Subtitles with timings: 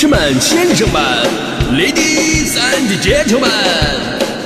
[0.00, 1.02] 士们、先生们
[1.72, 3.50] ，Ladies and Gentlemen，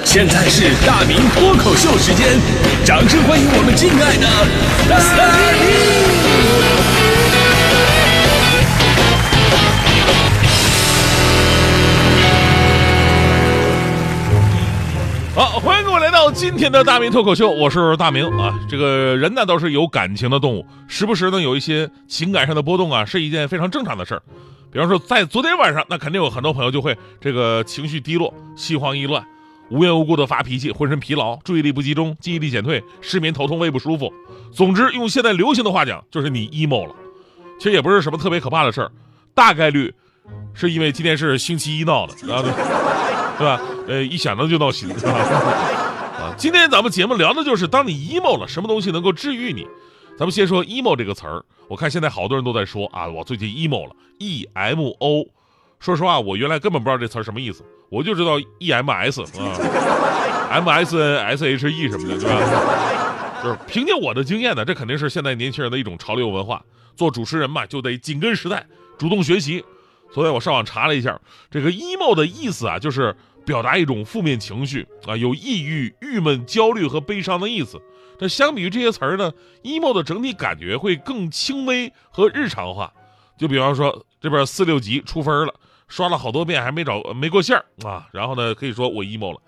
[0.02, 2.40] 现在是大明脱口秀时间，
[2.87, 4.27] 掌声欢迎我们敬爱的
[4.88, 4.96] 大
[5.53, 5.61] 明！
[15.34, 18.59] 好，欢迎各位来到今天的大明脱口秀，我是大明啊。
[18.71, 24.23] 这个人呢都是有感情的动物，时不时呢有一些情感上的波动啊，是一件非常正常的事儿。
[24.73, 29.22] 比方说，在昨天晚上，那肯定有很多朋友就会这个情绪低落、心慌意乱，
[29.71, 34.12] 无缘无故的发脾气，浑身疲劳、注意力不集中、记忆力减退、失眠、头痛、胃不舒服。
[34.50, 36.95] 总之，用现在流行的话讲，就是你 emo 了。
[37.58, 38.91] 其实也不是什么特别可怕的事儿，
[39.34, 39.92] 大概率
[40.55, 42.42] 是因为今天是星期一闹的，啊。
[43.39, 43.61] 对吧？
[43.89, 49.67] 呃，一想到就闹心， 啊，今天咱们节目聊的就是当你 emo 了，什么东西能够治愈你？
[50.22, 55.27] 咱们先说 emo 这个词儿，我看现在好多人都在说啊，我最近 emo 了，e m o。
[55.81, 59.27] 说实话，我原来根本不知道这词儿什么意思，我就知道 e m s 啊
[60.48, 63.43] ，m s n s h e 什么的，对吧？
[63.43, 66.62] 就是凭借我的经验呢，这肯定是现在年轻人的一种潮流文化。
[66.95, 68.65] 做主持人嘛，就得紧跟时代，
[68.97, 69.65] 主动学习。
[70.12, 73.12] 昨天我上网查了一下，这个 emo 的意思啊，就是
[73.45, 77.83] 表达一种负面情绪啊，有抑郁、郁闷、焦虑和悲伤的意思。
[78.23, 79.33] 但相比于这些词儿呢
[79.65, 82.92] ，emo 的整体感觉会更轻微和日常化。
[83.37, 85.53] 就比方说这边四六级出分了，
[85.89, 89.41] 刷了好多遍还没找没过线啊，然后呢可以说我 emo 了。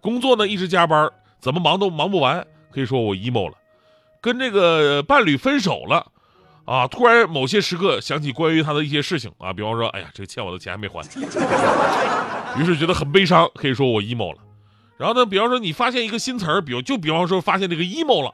[0.00, 1.10] 工作呢一直加班，
[1.40, 3.54] 怎么忙都忙不完，可以说我 emo 了。
[4.22, 6.06] 跟这个伴侣分手了。
[6.64, 6.86] 啊！
[6.86, 11.04] 突然某些时刻想起关于他的一些事情啊，比方说，哎呀，这个欠我的钱还没还，
[12.56, 14.38] 于是觉得很悲伤，可以说我 emo 了。
[15.02, 18.32] 然后呢，比方说你发现一个新词儿，比如就比方说发现这个 emo 了，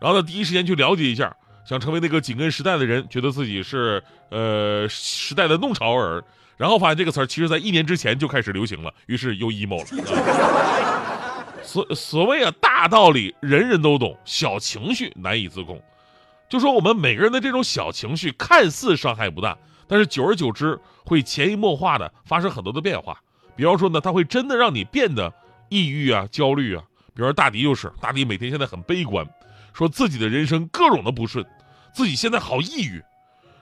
[0.00, 6.24] 然后呢第一时间去了解一下，想成为那个紧跟时代的人，觉得自己是呃时代的弄潮儿，
[6.56, 9.86] 然后发现这个词儿其实在一年之前就开始流行了，于是又 emo 了。
[11.62, 15.80] 所所谓啊，大道理人人都懂，小情绪难以自控。
[16.48, 23.16] 就说我们每个人的这种小情绪看似伤害不大，但是久而久之会潜移默化的发生很多的变化。
[23.54, 25.32] 比方说呢，它会真的让你变得
[25.70, 26.84] 抑郁啊、焦虑啊。
[27.14, 29.26] 比如说大迪就是，大迪每天现在很悲观，
[29.72, 31.44] 说自己的人生各种的不顺，
[31.94, 33.02] 自己现在好抑郁。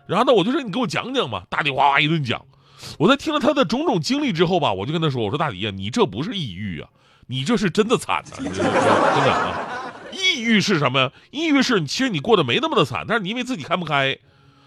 [0.07, 1.45] 然后呢，我就说你给我讲讲嘛。
[1.49, 2.45] 大迪哇哇一顿讲，
[2.99, 6.89] 我在听了他的种种经历之后吧，我就跟他说，我说大迪呀，你这不是抑郁啊，
[7.27, 9.93] 你这是真的惨呐， 真的啊。
[10.13, 11.13] 抑郁是什么呀？
[11.31, 14.19] 抑郁是其实你过得没那么的惨，但是你因为自己看不开，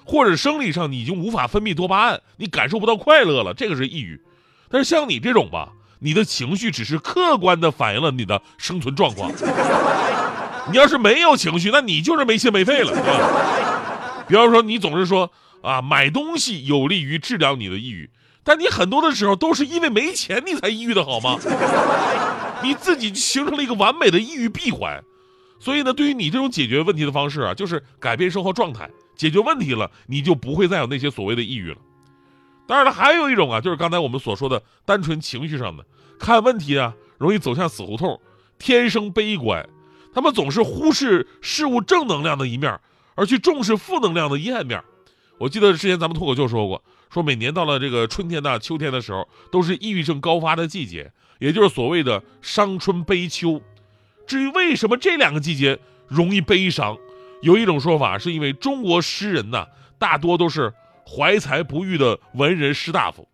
[0.06, 4.22] 或者生理上你已经无法分泌多巴胺，你感受不到快乐了，这个是抑郁。
[4.70, 5.74] 但是像你这种吧，
[6.04, 9.32] 你的情绪只是客观的反映了你的生存状况。
[10.72, 14.26] 你要是没有情绪，那你就是没心没肺了，对吧？
[14.28, 18.10] 比方说你总是说啊，买东西有利于治疗你的抑郁，
[18.44, 21.38] 但你很多的时候都是因为没钱你才抑郁的好吗？
[22.64, 25.04] 你自己形成了一个完美的抑郁闭环。
[25.60, 31.78] 所以呢，对于你这种解决问题的方式啊，就是改变生活状态，解决问题了，你就不会再有那些所谓的抑郁了。
[32.72, 35.86] 当然了，还有一种啊，就是刚才我们所说的单纯情绪上的
[36.18, 38.18] 看问题啊，容易走向死胡同，
[38.58, 39.68] 天生悲观，
[40.14, 42.80] 他们总是忽视事物正能量的一面，
[43.16, 44.82] 而去重视负能量的阴暗面。
[45.38, 46.82] 我记得之前咱们脱口秀说过，
[47.14, 53.62] 说每年到了这个春天呐、秋天的时候，都是抑郁症高发的季节，也就是所谓的伤春悲秋。
[54.26, 55.78] 至于为什么这两个季节
[56.08, 56.98] 容易悲伤，
[57.42, 59.68] 有一种说法是因为中国诗人呐，
[60.00, 60.74] 大多都是
[61.08, 63.28] 怀才不遇的文人士大夫，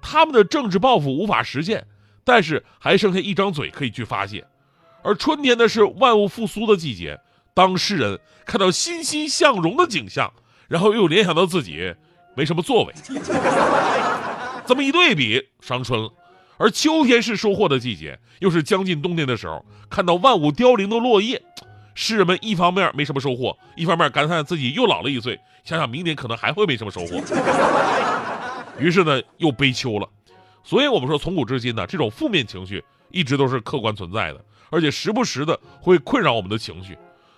[0.00, 1.86] 他们的政治抱负无法实现，
[2.24, 4.44] 但是还剩下一张嘴可以去发泄。
[5.02, 7.18] 而春天呢是万物复苏的季节，
[7.54, 10.32] 当诗人看到欣欣向荣的景象，
[10.68, 11.94] 然后又联想到自己
[12.36, 12.94] 没什么作为，
[14.66, 16.10] 这么一对比，伤春了。
[16.58, 21.42] 而秋天是收获的季节，又是将近冬天的时候，看到万物凋零的落叶，
[21.94, 27.22] 诗人们一方面没什么收获，一方面感叹自己又老了一岁，想想明年可能还会没什么收获，
[28.78, 30.08] 于是呢又悲秋了。
[30.62, 36.96] 所以我们说，从古至今呢，这种负面情绪一直都是客观存在的，而且时不时的会困扰我们的情绪。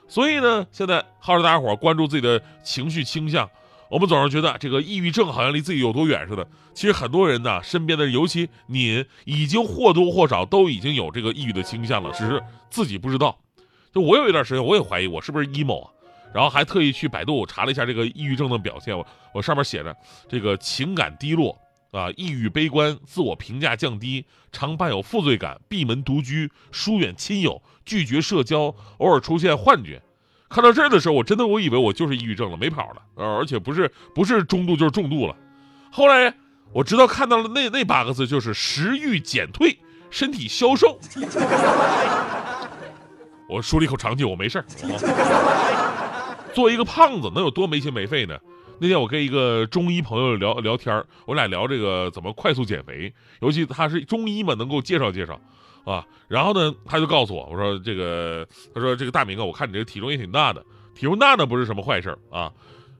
[0.08, 3.48] 所以呢，现在号召大家伙关注自己的情绪倾向。
[3.88, 13.38] 我们总是觉得这个抑郁症好像离自己有多远似的，其实很多人呢，身边的尤其你已经或多或少都已经有这个抑郁的倾向了，只是自己不知道。
[13.92, 15.90] 就我有一段时间，我也怀疑我是不是 emo 啊，
[16.32, 19.94] 然后还特意去百度查了一下这个抑郁症的表现，我我上面写着
[20.28, 21.58] 这个情感低落
[21.90, 30.00] 啊，抑郁悲观，自我评价降低，常伴有负罪感，闭门独居，疏远亲友，拒绝社交，偶尔出现幻觉。
[30.48, 35.36] 看到这儿的时候，我真的我以为我就是抑郁症了，没跑了，呃，而且不是不是中度就是重度了。
[35.90, 36.34] 后来
[36.72, 39.78] 我直到看到了那那八个字，就是食欲减退，
[40.10, 40.98] 身体消瘦。
[43.52, 44.64] 我舒了一口长气，我没事儿。
[46.54, 48.38] 作为一个胖子，能有多没心没肺呢？
[48.78, 55.38] 那天我跟一个中医朋友聊聊天儿我俩聊这个怎么快速减肥，尤其他是中医嘛，能够介绍介绍
[55.84, 56.04] 啊。
[56.28, 60.64] 然后呢，他就告诉我，我说这个，他说这个大明啊，我看你这个体重也挺大的，
[60.94, 62.50] 体重大呢不是什么坏事儿啊。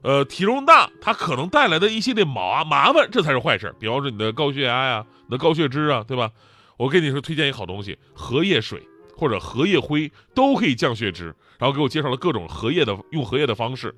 [0.03, 3.75] 呃，体重大，它可能带来的一系列麻麻烦，这才是坏事儿。
[3.79, 6.29] 比方说你的高血压呀，你的高血脂啊，对吧？
[6.77, 8.81] 我跟你说推荐一个好东西，荷叶水
[9.15, 11.35] 或者荷叶灰都可以降血脂。
[11.59, 13.95] 然后给我介绍了各种荷叶的用荷叶的方式。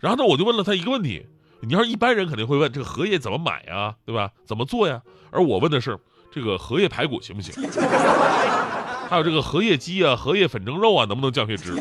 [0.00, 1.26] 然后呢，我就问了他一个问题：
[1.60, 4.30] 你要是一般人肯定会问这个荷叶怎么买呀，对吧？
[4.46, 5.02] 怎么做呀？
[5.30, 5.98] 而我问的是
[6.32, 7.52] 这个荷叶排骨行不行？
[9.10, 11.74] 还有这个荷叶鸡啊、荷叶粉蒸肉啊，能不能降血脂？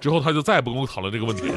[0.00, 1.56] 之后他就再也不跟我讨论这个问题了。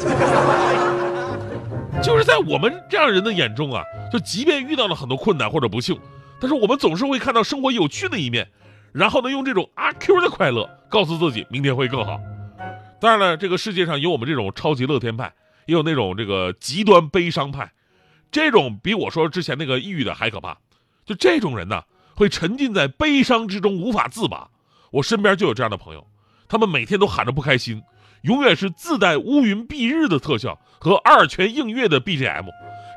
[2.01, 5.99] 就是在我们这样人的眼中啊，就即便遇到了很多困难或者不幸，
[6.39, 8.47] 但是我们总是会看到生活有趣的一面，
[8.91, 12.19] 然后呢，用这种阿 Q 的快乐告诉自己明天会更好。
[12.99, 15.33] 当然了，这个世界上有我们这种超级乐天派，
[15.65, 17.71] 也有那种这个极端悲伤派，
[18.31, 20.57] 这种比我说之前那个抑郁的还可怕。
[21.05, 21.83] 就这种人呢，
[22.15, 24.49] 会沉浸在悲伤之中无法自拔。
[24.91, 26.05] 我身边就有这样的朋友，
[26.47, 27.81] 他们每天都喊着不开心。
[28.23, 32.47] 永远是自带乌云蔽日的特效和二泉映月的 BGM，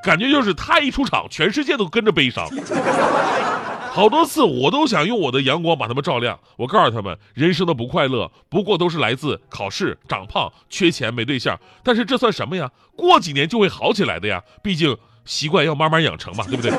[0.03, 2.49] 感觉就是他一出场，全世界都跟着悲伤。
[3.94, 6.41] 好多次我都想用我的阳光把他们照亮。
[6.56, 11.61] 我告诉他们，人生的不快乐不过都是来自考试、长胖、缺钱、没对象。
[11.83, 12.71] 但是这算什么呀？
[12.97, 14.43] 过几年就会好起来的呀。
[14.62, 14.97] 毕竟
[15.27, 16.73] 习惯要慢慢养成嘛，对不对？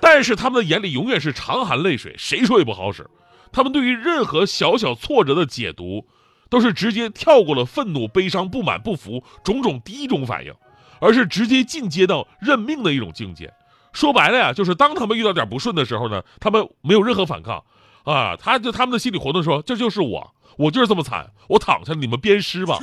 [0.00, 3.08] 但是他们的眼里永远是常含泪水，谁说也不好使。
[3.50, 6.06] 他们对于任何小小挫折的解读。
[6.50, 10.54] 都是直接跳过了愤怒、悲伤、不满、不服种种第一种反应，
[11.00, 13.52] 而是直接进阶到认命的一种境界。
[13.94, 17.64] 说白了呀，就是当他们遇到点不顺的时候呢，他们没有任何反抗，
[18.02, 22.78] 啊，他就他们的心理活动说，这就是我，我就是这么惨，我躺下，你们编诗吧，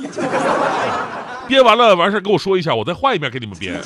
[1.46, 3.82] 编完了完事儿跟我说一下，我再换一遍给你们编啊。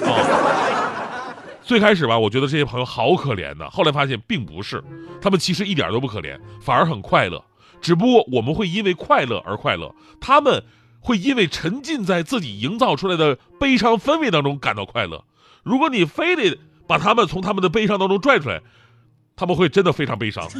[1.62, 4.82] 最开始吧，我觉得这些朋友好可怜呐，后来发现并不是，
[5.20, 7.44] 他们其实一点都不可怜，反而很快乐。
[7.80, 10.62] 只不过我们会因为快乐而快乐，他们
[11.00, 15.24] 会因为沉浸在自己营造出来的悲伤氛围当中感到快乐。
[15.64, 18.62] 如果你非得把他们从他们的悲伤当中拽出来，
[19.34, 20.48] 他们会真的非常悲伤。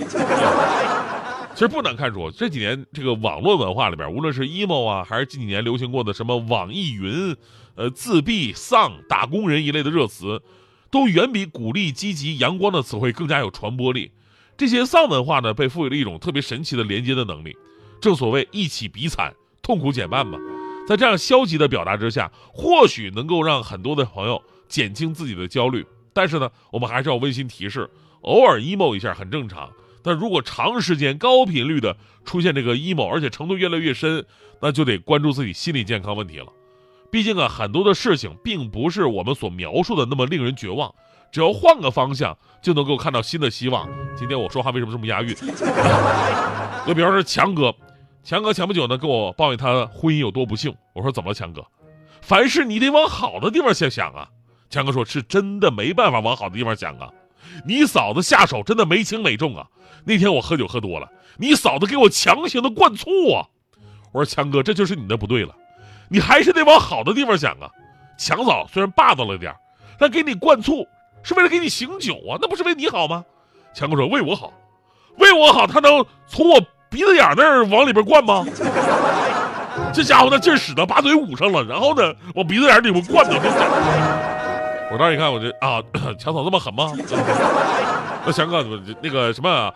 [1.54, 7.34] 其实不难看出，这几年这个网络文化里边，无论是 emo 啊，还是近几年流行过的什么网易云、
[7.76, 10.42] 呃自闭、丧、打工人一类的热词，
[10.90, 14.12] 都远比鼓励、积极、阳光的词汇更加有传播力。
[14.58, 17.56] 这些丧文化呢，被赋予了一种特别神奇的连接的能力。
[18.02, 19.32] 正所谓一起比惨，
[19.62, 20.38] 痛苦减半嘛。
[20.86, 25.86] 在这样消极的表达之下，或许能够让很多的朋友减轻自己的焦虑。
[26.16, 27.90] 但是呢，我们还是要温馨提示：
[28.22, 29.68] 偶尔 emo 一下很正常。
[30.02, 34.24] 但如果长时间高频率的出现这个 emo，而且程度越来越深，
[34.62, 36.46] 那就得关注自己心理健康问题了。
[37.12, 40.90] 毕竟啊，很多的事情并不是我们所描述的那么令人绝望。
[41.30, 43.86] 只要换个方向，就能够看到新的希望。
[44.16, 45.34] 今天我说话为什么这么押韵？
[46.86, 47.74] 就比方说强哥，
[48.24, 50.74] 强哥前不久呢跟我抱怨他婚姻有多不幸。
[50.94, 51.62] 我说怎么了，强哥？
[52.22, 54.30] 凡事你得往好的地方先想啊。
[54.70, 57.08] 强哥说是真的没办法往好的地方想啊。
[57.64, 59.66] 你嫂子下手真的没轻没重啊。
[60.04, 63.46] 那天我喝酒喝多了，你嫂子给我强行的灌醋啊。
[64.12, 65.54] 我说强哥，这就是你的不对了，
[66.08, 67.70] 你还是得往好的地方想啊。
[68.18, 69.54] 强嫂虽然霸道了点
[69.98, 70.86] 但给你灌醋。
[71.22, 73.24] 是为了给你醒酒啊，那不是为你好吗？
[73.74, 74.52] 强哥说为我好，
[75.18, 78.46] 为我好，他能从我鼻子眼那儿往里边灌吗？
[79.92, 83.36] 这家伙那劲使的，把嘴捂上了，然后呢，往鼻子眼里边灌呢。
[84.90, 85.82] 我当时一看，我就啊，
[86.18, 86.92] 强嫂这么狠吗？
[88.24, 88.64] 那强哥，
[89.02, 89.72] 那个什么，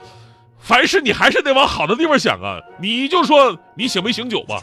[0.58, 2.58] 凡事你还是得往好的地方想啊。
[2.80, 4.58] 你就说你醒没醒酒吧。